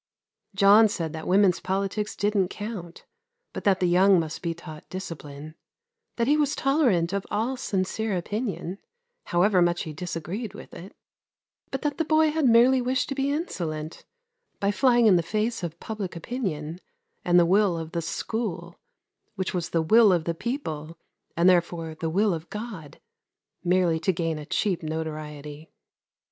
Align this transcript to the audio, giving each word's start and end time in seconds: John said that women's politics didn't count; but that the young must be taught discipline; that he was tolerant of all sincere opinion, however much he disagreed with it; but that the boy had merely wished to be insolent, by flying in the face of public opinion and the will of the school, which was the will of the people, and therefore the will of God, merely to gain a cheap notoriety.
John 0.55 0.87
said 0.87 1.13
that 1.13 1.27
women's 1.27 1.59
politics 1.59 2.15
didn't 2.15 2.47
count; 2.47 3.05
but 3.53 3.65
that 3.65 3.79
the 3.79 3.85
young 3.85 4.19
must 4.19 4.41
be 4.41 4.55
taught 4.55 4.89
discipline; 4.89 5.53
that 6.15 6.25
he 6.25 6.37
was 6.37 6.55
tolerant 6.55 7.13
of 7.13 7.27
all 7.29 7.55
sincere 7.55 8.17
opinion, 8.17 8.79
however 9.25 9.61
much 9.61 9.83
he 9.83 9.93
disagreed 9.93 10.55
with 10.55 10.73
it; 10.73 10.95
but 11.69 11.83
that 11.83 11.99
the 11.99 12.03
boy 12.03 12.31
had 12.31 12.45
merely 12.49 12.81
wished 12.81 13.09
to 13.09 13.13
be 13.13 13.29
insolent, 13.29 14.03
by 14.59 14.71
flying 14.71 15.05
in 15.05 15.17
the 15.17 15.21
face 15.21 15.61
of 15.61 15.79
public 15.79 16.15
opinion 16.15 16.79
and 17.23 17.39
the 17.39 17.45
will 17.45 17.77
of 17.77 17.91
the 17.91 18.01
school, 18.01 18.79
which 19.35 19.53
was 19.53 19.69
the 19.69 19.83
will 19.83 20.11
of 20.11 20.23
the 20.23 20.33
people, 20.33 20.97
and 21.37 21.47
therefore 21.47 21.93
the 21.93 22.09
will 22.09 22.33
of 22.33 22.49
God, 22.49 22.99
merely 23.63 23.99
to 23.99 24.11
gain 24.11 24.39
a 24.39 24.47
cheap 24.47 24.81
notoriety. 24.81 25.69